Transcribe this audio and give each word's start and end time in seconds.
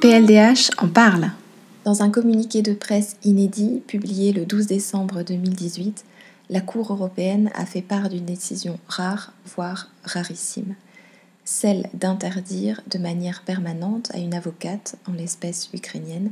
PLDH 0.00 0.70
en 0.78 0.88
parle. 0.88 1.30
Dans 1.84 2.02
un 2.02 2.08
communiqué 2.08 2.62
de 2.62 2.72
presse 2.72 3.18
inédit 3.22 3.82
publié 3.86 4.32
le 4.32 4.46
12 4.46 4.66
décembre 4.66 5.22
2018, 5.22 6.06
la 6.48 6.62
Cour 6.62 6.90
européenne 6.90 7.50
a 7.54 7.66
fait 7.66 7.82
part 7.82 8.08
d'une 8.08 8.24
décision 8.24 8.78
rare, 8.88 9.34
voire 9.44 9.90
rarissime, 10.02 10.74
celle 11.44 11.90
d'interdire 11.92 12.80
de 12.90 12.96
manière 12.96 13.42
permanente 13.42 14.10
à 14.14 14.16
une 14.16 14.32
avocate, 14.32 14.96
en 15.06 15.12
l'espèce 15.12 15.68
ukrainienne, 15.74 16.30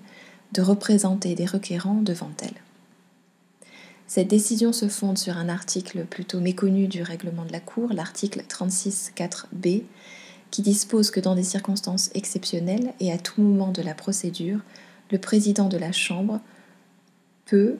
de 0.54 0.62
représenter 0.62 1.34
des 1.34 1.44
requérants 1.44 2.00
devant 2.00 2.32
elle. 2.40 2.62
Cette 4.06 4.28
décision 4.28 4.72
se 4.72 4.88
fonde 4.88 5.18
sur 5.18 5.36
un 5.36 5.50
article 5.50 6.06
plutôt 6.06 6.40
méconnu 6.40 6.88
du 6.88 7.02
règlement 7.02 7.44
de 7.44 7.52
la 7.52 7.60
Cour, 7.60 7.92
l'article 7.92 8.44
36.4b, 8.48 9.82
qui 10.50 10.62
dispose 10.62 11.10
que 11.10 11.20
dans 11.20 11.34
des 11.34 11.42
circonstances 11.44 12.10
exceptionnelles 12.14 12.94
et 13.00 13.12
à 13.12 13.18
tout 13.18 13.42
moment 13.42 13.72
de 13.72 13.82
la 13.82 13.94
procédure, 13.94 14.60
le 15.10 15.18
président 15.18 15.68
de 15.68 15.76
la 15.76 15.92
Chambre 15.92 16.40
peut, 17.46 17.78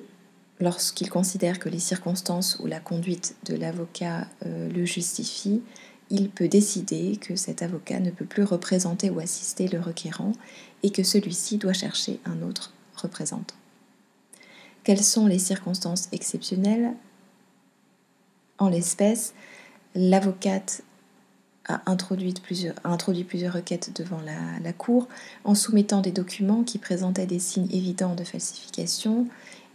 lorsqu'il 0.60 1.10
considère 1.10 1.58
que 1.58 1.68
les 1.68 1.78
circonstances 1.78 2.58
ou 2.60 2.66
la 2.66 2.80
conduite 2.80 3.36
de 3.46 3.54
l'avocat 3.54 4.26
euh, 4.44 4.68
le 4.70 4.84
justifient, 4.84 5.62
il 6.10 6.30
peut 6.30 6.48
décider 6.48 7.16
que 7.16 7.36
cet 7.36 7.62
avocat 7.62 8.00
ne 8.00 8.10
peut 8.10 8.24
plus 8.24 8.44
représenter 8.44 9.10
ou 9.10 9.20
assister 9.20 9.68
le 9.68 9.80
requérant 9.80 10.32
et 10.82 10.90
que 10.90 11.02
celui-ci 11.02 11.58
doit 11.58 11.74
chercher 11.74 12.18
un 12.24 12.40
autre 12.42 12.72
représentant. 12.96 13.54
Quelles 14.84 15.04
sont 15.04 15.26
les 15.26 15.38
circonstances 15.38 16.08
exceptionnelles? 16.12 16.94
En 18.56 18.70
l'espèce, 18.70 19.34
l'avocate 19.94 20.82
a 21.68 21.82
introduit 21.86 22.34
plusieurs, 22.42 22.74
requêtes 23.54 23.92
devant 23.94 24.20
la, 24.20 24.58
la, 24.62 24.72
Cour 24.72 25.08
en 25.44 25.54
soumettant 25.54 26.00
des 26.00 26.12
documents 26.12 26.64
qui 26.64 26.78
présentaient 26.78 27.26
des 27.26 27.38
signes 27.38 27.70
évidents 27.70 28.14
de 28.14 28.24
falsification 28.24 29.26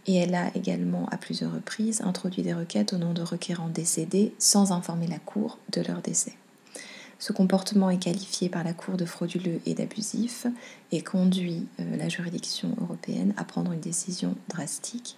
et 0.06 0.16
elle 0.16 0.34
a 0.34 0.54
également 0.54 1.06
à 1.10 1.16
plusieurs 1.16 1.52
reprises 1.52 2.02
introduit 2.02 2.42
des 2.42 2.54
requêtes 2.54 2.92
au 2.92 2.98
nom 2.98 3.12
de 3.12 3.22
requérants 3.22 3.68
décédés 3.68 4.34
sans 4.38 4.72
informer 4.72 5.06
la 5.06 5.18
Cour 5.18 5.58
de 5.72 5.80
leur 5.80 6.02
décès. 6.02 6.34
Ce 7.18 7.32
comportement 7.32 7.90
est 7.90 8.02
qualifié 8.02 8.48
par 8.48 8.64
la 8.64 8.74
Cour 8.74 8.96
de 8.96 9.04
frauduleux 9.04 9.60
et 9.66 9.74
d'abusif 9.74 10.46
et 10.92 11.00
conduit 11.00 11.66
euh, 11.80 11.96
la 11.96 12.08
juridiction 12.08 12.76
européenne 12.80 13.32
à 13.36 13.44
prendre 13.44 13.72
une 13.72 13.80
décision 13.80 14.34
drastique. 14.48 15.16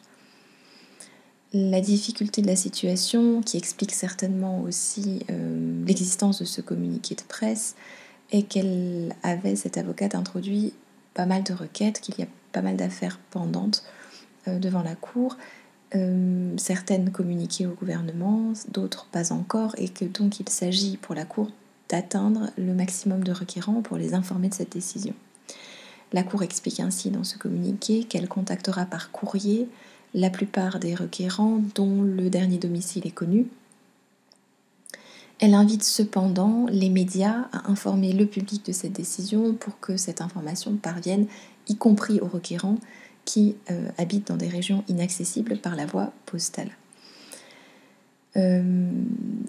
La 1.59 1.81
difficulté 1.81 2.43
de 2.43 2.49
la 2.49 2.57
situation, 2.57 3.41
qui 3.41 3.57
explique 3.57 3.95
certainement 3.95 4.61
aussi 4.61 5.25
euh, 5.31 5.87
l'existence 5.87 6.41
de 6.41 6.45
ce 6.45 6.61
communiqué 6.61 7.15
de 7.15 7.23
presse, 7.23 7.77
est 8.31 8.43
qu'elle 8.43 9.15
avait, 9.23 9.57
cette 9.57 9.79
avocate, 9.79 10.15
introduit 10.15 10.75
pas 11.15 11.25
mal 11.25 11.45
de 11.45 11.55
requêtes, 11.55 12.01
qu'il 12.01 12.19
y 12.19 12.23
a 12.23 12.27
pas 12.53 12.61
mal 12.61 12.77
d'affaires 12.77 13.19
pendantes 13.31 13.85
euh, 14.49 14.59
devant 14.59 14.83
la 14.83 14.95
Cour, 14.95 15.39
certaines 16.59 17.11
communiquées 17.11 17.65
au 17.65 17.71
gouvernement, 17.71 18.53
d'autres 18.69 19.07
pas 19.07 19.33
encore, 19.33 19.75
et 19.79 19.89
que 19.89 20.05
donc 20.05 20.41
il 20.41 20.49
s'agit 20.51 20.99
pour 20.99 21.15
la 21.15 21.25
Cour 21.25 21.49
d'atteindre 21.89 22.51
le 22.59 22.75
maximum 22.75 23.25
de 23.25 23.33
requérants 23.33 23.81
pour 23.81 23.97
les 23.97 24.13
informer 24.13 24.51
de 24.51 24.55
cette 24.55 24.73
décision. 24.73 25.15
La 26.13 26.23
Cour 26.23 26.43
explique 26.43 26.81
ainsi 26.81 27.09
dans 27.09 27.25
ce 27.25 27.39
communiqué 27.39 28.05
qu'elle 28.05 28.29
contactera 28.29 28.85
par 28.85 29.11
courrier 29.11 29.71
la 30.17 30.31
plupart 30.31 30.81
des 30.81 30.95
requérants 30.95 31.61
dont 31.75 32.03
le 32.03 32.31
dernier 32.31 32.59
domicile 32.59 33.07
est 33.07 33.13
connu. 33.13 33.47
Elle 35.39 35.53
invite 35.53 35.85
cependant 35.85 36.67
les 36.71 36.89
médias 36.89 37.49
à 37.53 37.71
informer 37.71 38.15
le 38.15 38.25
public 38.25 38.65
de 38.65 38.73
cette 38.73 38.95
décision 38.95 39.53
pour 39.53 39.79
que 39.79 39.99
cette 39.99 40.23
information 40.23 40.75
parvienne, 40.77 41.27
y 41.69 41.77
compris 41.77 42.21
aux 42.21 42.29
requérants 42.29 42.79
qui 43.27 43.57
euh, 43.71 43.91
habitent 43.99 44.29
dans 44.29 44.39
des 44.39 44.49
régions 44.49 44.83
inaccessibles 44.89 45.59
par 45.59 45.77
la 45.77 45.85
voie 45.85 46.13
postale. 46.25 46.71
Euh, 48.37 48.91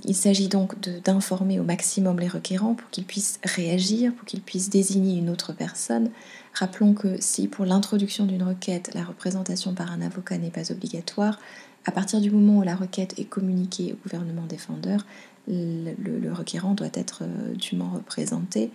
il 0.05 0.15
s'agit 0.15 0.47
donc 0.47 0.79
d'informer 1.03 1.59
au 1.59 1.63
maximum 1.63 2.19
les 2.19 2.27
requérants 2.27 2.75
pour 2.75 2.89
qu'ils 2.89 3.03
puissent 3.03 3.39
réagir, 3.43 4.13
pour 4.13 4.25
qu'ils 4.25 4.41
puissent 4.41 4.69
désigner 4.69 5.17
une 5.17 5.29
autre 5.29 5.53
personne. 5.53 6.09
Rappelons 6.53 6.93
que 6.93 7.19
si 7.19 7.47
pour 7.47 7.65
l'introduction 7.65 8.25
d'une 8.25 8.43
requête, 8.43 8.91
la 8.93 9.03
représentation 9.03 9.73
par 9.73 9.91
un 9.91 10.01
avocat 10.01 10.37
n'est 10.37 10.51
pas 10.51 10.71
obligatoire, 10.71 11.39
à 11.85 11.91
partir 11.91 12.21
du 12.21 12.31
moment 12.31 12.59
où 12.59 12.63
la 12.63 12.75
requête 12.75 13.17
est 13.17 13.25
communiquée 13.25 13.93
au 13.93 13.95
gouvernement 14.03 14.45
défendeur, 14.45 15.05
le, 15.47 16.31
requérant 16.33 16.73
doit 16.73 16.89
être 16.93 17.23
euh, 17.23 17.53
dûment 17.55 17.89
représenté. 17.93 18.71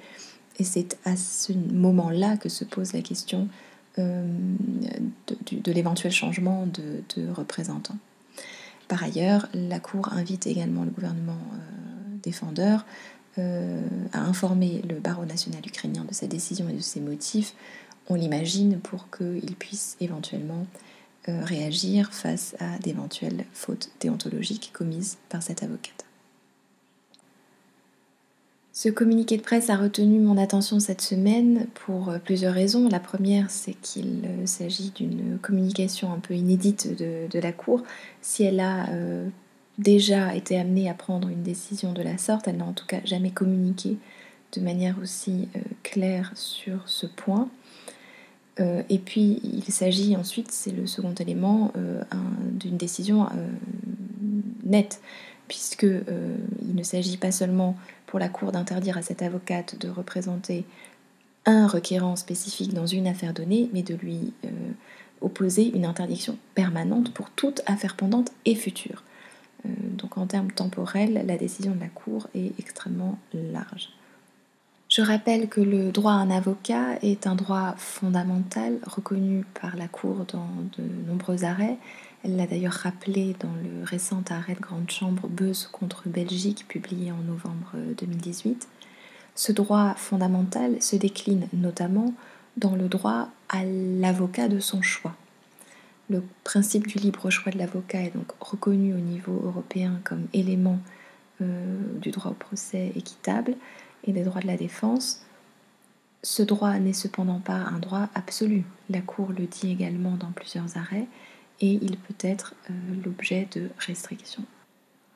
Et 0.58 0.64
c'est 0.64 0.98
à 1.04 1.16
ce 1.16 1.52
moment-là 1.52 2.36
que 2.36 2.48
se 2.48 2.64
pose 2.64 2.94
la 2.94 3.02
question 3.02 3.48
euh, 3.98 4.26
de, 5.52 5.72
l'éventuel 5.72 6.12
changement 6.12 6.66
de, 6.66 7.02
de 7.16 7.30
représentant. 7.30 7.96
Par 8.92 9.04
ailleurs, 9.04 9.48
la 9.54 9.80
Cour 9.80 10.12
invite 10.12 10.46
également 10.46 10.84
le 10.84 10.90
gouvernement 10.90 11.32
euh, 11.32 12.18
défendeur 12.22 12.84
euh, 13.38 13.80
à 14.12 14.20
informer 14.20 14.82
le 14.86 14.96
barreau 14.96 15.24
national 15.24 15.66
ukrainien 15.66 16.04
de 16.04 16.12
sa 16.12 16.26
décision 16.26 16.68
et 16.68 16.74
de 16.74 16.80
ses 16.80 17.00
motifs, 17.00 17.54
on 18.10 18.16
l'imagine, 18.16 18.80
pour 18.80 19.08
qu'il 19.10 19.56
puisse 19.56 19.96
éventuellement 20.02 20.66
euh, 21.30 21.42
réagir 21.42 22.12
face 22.12 22.54
à 22.60 22.78
d'éventuelles 22.80 23.46
fautes 23.54 23.88
déontologiques 23.98 24.72
commises 24.74 25.16
par 25.30 25.42
cette 25.42 25.62
avocate. 25.62 26.04
Ce 28.74 28.88
communiqué 28.88 29.36
de 29.36 29.42
presse 29.42 29.68
a 29.68 29.76
retenu 29.76 30.18
mon 30.18 30.38
attention 30.38 30.80
cette 30.80 31.02
semaine 31.02 31.66
pour 31.74 32.08
euh, 32.08 32.18
plusieurs 32.18 32.54
raisons. 32.54 32.88
La 32.88 33.00
première, 33.00 33.50
c'est 33.50 33.74
qu'il 33.74 34.22
euh, 34.24 34.46
s'agit 34.46 34.90
d'une 34.96 35.38
communication 35.42 36.10
un 36.10 36.18
peu 36.18 36.32
inédite 36.32 36.96
de, 36.98 37.38
la 37.38 37.52
Cour. 37.52 37.82
Si 38.22 38.44
elle 38.44 38.60
a 38.60 38.88
euh, 38.88 39.28
déjà 39.76 40.34
été 40.34 40.58
amenée 40.58 40.88
à 40.88 40.94
prendre 40.94 41.28
une 41.28 41.42
décision 41.42 41.92
de 41.92 42.00
la 42.00 42.16
sorte, 42.16 42.48
elle 42.48 42.56
n'a 42.56 42.64
en 42.64 42.72
tout 42.72 42.86
cas 42.86 43.00
jamais 43.04 43.30
communiqué 43.30 43.98
de 44.52 44.60
manière 44.62 44.96
aussi 45.02 45.48
claire 45.82 46.30
sur 46.34 46.86
ce 46.86 47.06
point. 47.06 47.48
et 48.58 48.98
puis, 48.98 49.40
il 49.42 49.64
s'agit 49.72 50.14
ensuite, 50.14 50.50
c'est 50.52 50.72
le 50.72 50.86
second 50.86 51.14
élément, 51.14 51.72
d'une 52.60 52.76
décision 52.76 53.28
nette 54.62 55.00
puisque 55.52 55.84
euh, 55.84 56.36
il 56.62 56.74
ne 56.74 56.82
s'agit 56.82 57.18
pas 57.18 57.30
seulement 57.30 57.76
pour 58.12 58.20
la 58.20 58.28
Cour 58.28 58.52
d'interdire 58.52 58.98
à 58.98 59.02
cette 59.02 59.22
avocate 59.22 59.78
de 59.78 59.88
représenter 59.88 60.66
un 61.46 61.66
requérant 61.66 62.14
spécifique 62.14 62.74
dans 62.74 62.84
une 62.84 63.06
affaire 63.06 63.32
donnée, 63.32 63.70
mais 63.72 63.82
de 63.82 63.94
lui 63.94 64.34
euh, 64.44 64.48
opposer 65.22 65.74
une 65.74 65.86
interdiction 65.86 66.36
permanente 66.54 67.14
pour 67.14 67.30
toute 67.30 67.62
affaire 67.64 67.96
pendante 67.96 68.30
et 68.44 68.54
future. 68.54 69.02
Euh, 69.64 69.70
donc 69.96 70.18
en 70.18 70.26
termes 70.26 70.52
temporels, 70.52 71.24
la 71.26 71.38
décision 71.38 71.74
de 71.74 71.80
la 71.80 71.86
Cour 71.86 72.28
est 72.34 72.52
extrêmement 72.58 73.18
large. 73.32 73.88
Je 74.90 75.00
rappelle 75.00 75.48
que 75.48 75.62
le 75.62 75.90
droit 75.90 76.12
à 76.12 76.16
un 76.16 76.30
avocat 76.30 76.98
est 77.00 77.26
un 77.26 77.34
droit 77.34 77.74
fondamental 77.78 78.78
reconnu 78.86 79.46
par 79.58 79.74
la 79.74 79.88
Cour 79.88 80.26
dans 80.30 80.50
de 80.76 80.84
nombreux 81.08 81.44
arrêts 81.44 81.78
elle 82.24 82.36
l'a 82.36 82.46
d'ailleurs 82.46 82.72
rappelé 82.72 83.34
dans 83.40 83.52
le 83.52 83.84
récent 83.84 84.22
arrêt 84.30 84.54
de 84.54 84.60
Grande 84.60 84.90
Chambre 84.90 85.26
Beuse 85.28 85.68
contre 85.72 86.08
Belgique 86.08 86.66
publié 86.68 87.10
en 87.10 87.18
novembre 87.18 87.72
2018. 87.98 88.68
Ce 89.34 89.50
droit 89.50 89.94
fondamental 89.94 90.80
se 90.80 90.94
décline 90.94 91.48
notamment 91.52 92.14
dans 92.56 92.76
le 92.76 92.88
droit 92.88 93.28
à 93.48 93.64
l'avocat 93.64 94.48
de 94.48 94.60
son 94.60 94.82
choix. 94.82 95.14
Le 96.10 96.22
principe 96.44 96.86
du 96.86 96.98
libre 96.98 97.30
choix 97.30 97.50
de 97.50 97.58
l'avocat 97.58 98.02
est 98.02 98.14
donc 98.14 98.30
reconnu 98.40 98.94
au 98.94 98.98
niveau 98.98 99.40
européen 99.44 100.00
comme 100.04 100.26
élément 100.32 100.78
euh, 101.40 101.76
du 102.00 102.10
droit 102.10 102.30
au 102.30 102.34
procès 102.34 102.92
équitable 102.94 103.54
et 104.04 104.12
des 104.12 104.22
droits 104.22 104.42
de 104.42 104.46
la 104.46 104.56
défense. 104.56 105.24
Ce 106.22 106.42
droit 106.42 106.78
n'est 106.78 106.92
cependant 106.92 107.40
pas 107.40 107.54
un 107.54 107.78
droit 107.78 108.08
absolu. 108.14 108.64
La 108.90 109.00
Cour 109.00 109.32
le 109.36 109.46
dit 109.46 109.72
également 109.72 110.16
dans 110.16 110.30
plusieurs 110.30 110.76
arrêts 110.76 111.06
et 111.62 111.78
il 111.80 111.96
peut 111.96 112.14
être 112.20 112.54
euh, 112.68 112.74
l'objet 113.04 113.48
de 113.54 113.70
restrictions. 113.78 114.44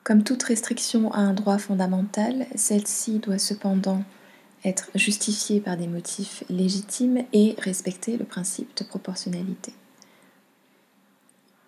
Comme 0.03 0.23
toute 0.23 0.41
restriction 0.43 1.11
à 1.11 1.19
un 1.19 1.33
droit 1.33 1.57
fondamental, 1.57 2.47
celle-ci 2.55 3.19
doit 3.19 3.37
cependant 3.37 4.03
être 4.63 4.89
justifiée 4.95 5.59
par 5.59 5.77
des 5.77 5.87
motifs 5.87 6.43
légitimes 6.49 7.25
et 7.33 7.55
respecter 7.59 8.17
le 8.17 8.25
principe 8.25 8.75
de 8.77 8.85
proportionnalité. 8.85 9.73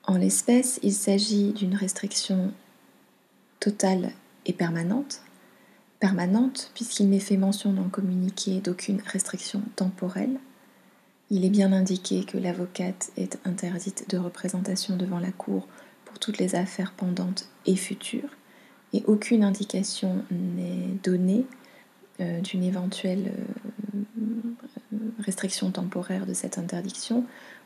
En 0.05 0.17
l'espèce, 0.17 0.79
il 0.81 0.93
s'agit 0.93 1.51
d'une 1.51 1.75
restriction 1.75 2.51
totale 3.59 4.11
et 4.45 4.53
permanente. 4.53 5.21
Permanente 5.99 6.71
puisqu'il 6.73 7.09
n'est 7.09 7.19
fait 7.19 7.37
mention 7.37 7.73
dans 7.73 7.83
le 7.83 7.89
communiqué 7.89 8.61
d'aucune 8.61 9.01
restriction 9.05 9.61
temporelle 9.75 10.39
il 11.31 11.45
est 11.45 11.49
bien 11.49 11.71
indiqué 11.73 12.23
que 12.23 12.37
l'avocate 12.37 13.11
est 13.17 13.39
interdite 13.45 14.09
de 14.09 14.17
représentation 14.17 14.97
devant 14.97 15.19
la 15.19 15.31
Cour 15.31 15.67
pour 16.05 16.19
toutes 16.19 16.37
les 16.39 16.55
affaires 16.55 16.93
pendantes 16.93 17.47
et 17.65 17.75
futures, 17.75 18.29
et 18.93 19.03
aucune 19.05 19.43
indication 19.43 20.23
n'est 20.31 20.97
donnée 21.03 21.45
euh, 22.19 22.41
d'une 22.41 22.63
éventuelle 22.63 23.31
euh, 24.17 24.23
restriction 25.19 25.69
temporaire 25.71 26.25
de 26.25 26.33
cette 26.33 26.57
interdiction 26.57 27.25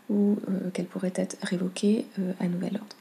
ou 0.10 0.36
qu'elle 0.74 0.86
pourrait 0.86 1.14
être 1.16 1.38
révoquée 1.42 2.06
à 2.42 2.48
nouvel 2.50 2.76
ordre. 2.76 2.98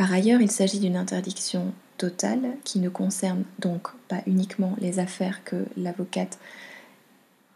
Par 0.00 0.14
ailleurs, 0.14 0.40
il 0.40 0.50
s'agit 0.50 0.78
d'une 0.78 0.96
interdiction 0.96 1.74
totale 1.98 2.56
qui 2.64 2.78
ne 2.78 2.88
concerne 2.88 3.44
donc 3.58 3.88
pas 4.08 4.22
uniquement 4.26 4.74
les 4.80 4.98
affaires 4.98 5.44
que 5.44 5.66
l'avocate 5.76 6.38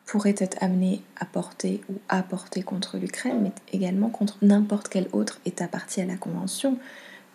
pourrait 0.06 0.34
être 0.38 0.56
amenée 0.62 1.00
à 1.16 1.24
porter 1.24 1.80
ou 1.88 1.94
à 2.08 2.22
porter 2.22 2.62
contre 2.62 2.98
l'Ukraine, 2.98 3.40
mais 3.42 3.52
également 3.72 4.10
contre 4.10 4.36
n'importe 4.42 4.88
quel 4.88 5.08
autre 5.12 5.40
État 5.46 5.66
parti 5.66 6.00
à 6.00 6.04
la 6.04 6.16
Convention, 6.16 6.78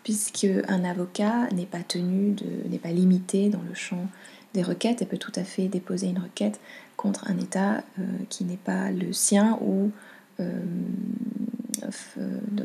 puisque 0.04 0.48
un 0.68 0.84
avocat 0.84 1.48
n'est 1.52 1.66
pas 1.66 1.84
tenu, 1.84 2.36
n'est 2.70 2.78
pas 2.78 2.92
limité 2.92 3.50
dans 3.50 3.62
le 3.62 3.74
champ 3.74 4.08
des 4.54 4.64
requêtes 4.64 5.02
et 5.02 5.06
peut 5.06 5.18
tout 5.18 5.32
à 5.36 5.44
fait 5.44 5.68
déposer 5.68 6.08
une 6.08 6.20
requête 6.20 6.60
contre 6.98 7.30
un 7.30 7.38
État 7.38 7.84
euh, 8.00 8.04
qui 8.30 8.44
n'est 8.44 8.58
pas 8.58 8.92
le 8.92 9.14
sien 9.14 9.58
ou 9.62 9.92
euh, 10.40 10.52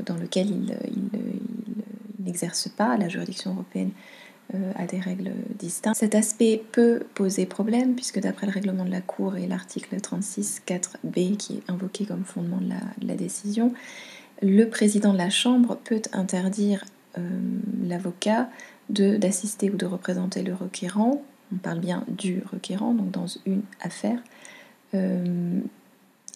dans 0.06 0.16
lequel 0.16 0.50
il, 0.50 0.76
n'exerce 2.18 2.68
pas. 2.68 2.96
La 2.96 3.08
juridiction 3.08 3.52
européenne 3.52 3.90
euh, 4.52 4.72
a 4.76 4.84
des 4.84 5.00
règles 5.00 5.32
distinctes. 5.58 5.96
Cet 5.96 6.14
aspect 6.14 6.62
peut 6.72 7.04
poser 7.14 7.46
problème 7.46 7.94
puisque 7.94 8.20
d'après 8.20 8.46
le 8.46 8.52
règlement 8.52 8.84
de 8.84 8.90
la 8.90 9.00
Cour 9.00 9.36
et 9.36 9.46
l'article 9.46 9.96
36.4b 9.96 11.36
qui 11.38 11.54
est 11.54 11.70
invoqué 11.70 12.04
comme 12.04 12.24
fondement 12.24 12.58
de 12.58 13.06
la, 13.06 13.14
décision, 13.14 13.72
le 14.42 14.66
président 14.66 15.14
de 15.14 15.18
la 15.18 15.30
Chambre 15.30 15.78
peut 15.82 16.02
interdire 16.12 16.84
euh, 17.16 17.26
l'avocat 17.82 18.50
d'assister 18.90 19.70
ou 19.70 19.78
de 19.78 19.86
représenter 19.86 20.42
le 20.42 20.52
requérant, 20.52 21.22
on 21.50 21.56
parle 21.56 21.80
bien 21.80 22.04
du 22.06 22.42
requérant, 22.52 22.92
donc 22.92 23.10
dans 23.10 23.26
une 23.46 23.62
affaire, 23.80 24.18
euh, 24.92 25.58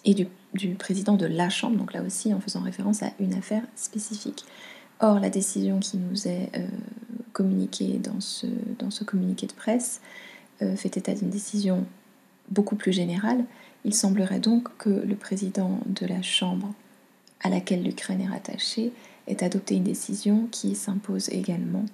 et 0.03 0.15
du, 0.15 0.75
président 0.79 1.15
de 1.15 1.27
la 1.27 1.49
Chambre, 1.49 1.77
donc 1.77 1.93
là 1.93 2.01
aussi 2.01 2.33
en 2.33 2.39
faisant 2.39 2.61
référence 2.61 3.03
à 3.03 3.11
une 3.19 3.35
affaire 3.35 3.61
spécifique. 3.75 4.45
Or, 4.99 5.19
la 5.19 5.29
décision 5.29 5.79
qui 5.79 5.97
nous 5.97 6.27
est 6.27 6.49
communiquée 7.33 7.99
dans 8.03 8.19
ce, 8.19 8.47
dans 8.77 8.91
ce, 8.91 9.03
communiqué 9.03 9.47
de 9.47 9.53
presse 9.53 10.01
euh, 10.61 10.75
fait 10.75 10.97
état 10.97 11.13
d'une 11.13 11.29
décision 11.29 11.85
beaucoup 12.49 12.75
plus 12.75 12.93
générale. 12.93 13.45
Il 13.85 13.93
semblerait 13.93 14.39
donc 14.39 14.67
que 14.77 14.89
le 14.89 15.15
président 15.15 15.79
de 15.85 16.05
la 16.05 16.21
Chambre 16.21 16.73
à 17.41 17.49
laquelle 17.49 17.83
l'Ukraine 17.83 18.21
est 18.21 18.27
rattachée 18.27 18.91
ait 19.27 19.43
adopté 19.43 19.75
une 19.75 19.83
décision 19.83 20.47
qui 20.51 20.75
s'impose 20.75 21.29
également 21.29 21.85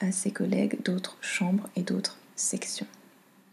à 0.00 0.12
ses 0.12 0.30
collègues 0.30 0.78
d'autres 0.84 1.16
chambres 1.20 1.68
et 1.76 1.82
d'autres 1.82 2.18
sections. 2.36 2.86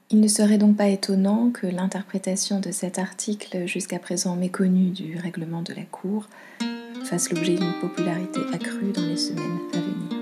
Il 0.10 0.20
ne 0.20 0.28
serait 0.28 0.58
donc 0.58 0.76
pas 0.76 0.90
étonnant 0.90 1.52
que 1.52 1.68
l'interprétation 1.68 2.60
de 2.60 2.72
cet 2.72 3.00
article, 3.00 3.66
jusqu'à 3.66 3.98
présent 3.98 4.36
méconnu 4.36 4.90
du 4.90 5.18
règlement 5.18 5.62
de 5.62 5.74
la 5.74 5.84
Cour, 5.84 6.28
fasse 7.06 7.32
l'objet 7.32 7.56
d'une 7.56 7.74
popularité 7.80 8.42
accrue 8.52 8.92
dans 8.92 9.06
les 9.06 9.18
semaines 9.18 9.60
à 9.74 9.78
venir. 9.78 10.21